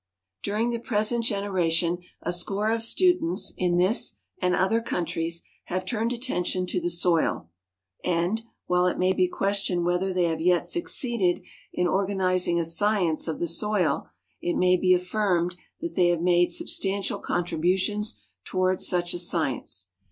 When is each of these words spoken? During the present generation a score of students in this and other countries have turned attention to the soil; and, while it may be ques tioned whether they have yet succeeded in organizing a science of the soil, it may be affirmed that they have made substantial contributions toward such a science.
During 0.41 0.71
the 0.71 0.79
present 0.79 1.23
generation 1.25 1.99
a 2.23 2.33
score 2.33 2.71
of 2.71 2.81
students 2.81 3.53
in 3.55 3.77
this 3.77 4.17
and 4.41 4.55
other 4.55 4.81
countries 4.81 5.43
have 5.65 5.85
turned 5.85 6.11
attention 6.11 6.65
to 6.65 6.81
the 6.81 6.89
soil; 6.89 7.51
and, 8.03 8.41
while 8.65 8.87
it 8.87 8.97
may 8.97 9.13
be 9.13 9.27
ques 9.27 9.59
tioned 9.63 9.83
whether 9.85 10.11
they 10.11 10.23
have 10.23 10.41
yet 10.41 10.65
succeeded 10.65 11.43
in 11.71 11.85
organizing 11.85 12.59
a 12.59 12.65
science 12.65 13.27
of 13.27 13.37
the 13.37 13.47
soil, 13.47 14.07
it 14.41 14.55
may 14.55 14.75
be 14.75 14.95
affirmed 14.95 15.55
that 15.81 15.95
they 15.95 16.07
have 16.07 16.19
made 16.23 16.49
substantial 16.49 17.19
contributions 17.19 18.17
toward 18.43 18.81
such 18.81 19.13
a 19.13 19.19
science. 19.19 19.89